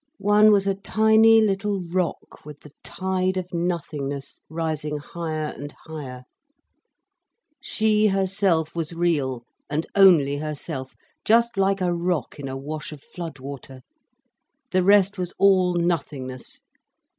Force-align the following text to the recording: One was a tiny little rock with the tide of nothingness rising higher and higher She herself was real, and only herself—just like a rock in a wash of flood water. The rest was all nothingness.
One 0.17 0.51
was 0.51 0.65
a 0.65 0.73
tiny 0.73 1.41
little 1.41 1.79
rock 1.79 2.43
with 2.43 2.61
the 2.61 2.71
tide 2.83 3.37
of 3.37 3.53
nothingness 3.53 4.41
rising 4.49 4.97
higher 4.97 5.53
and 5.55 5.71
higher 5.85 6.23
She 7.61 8.07
herself 8.07 8.73
was 8.75 8.93
real, 8.95 9.43
and 9.69 9.85
only 9.93 10.37
herself—just 10.37 11.55
like 11.55 11.81
a 11.81 11.93
rock 11.93 12.39
in 12.39 12.47
a 12.47 12.57
wash 12.57 12.91
of 12.91 13.03
flood 13.13 13.37
water. 13.37 13.81
The 14.71 14.81
rest 14.81 15.19
was 15.19 15.35
all 15.37 15.75
nothingness. 15.75 16.61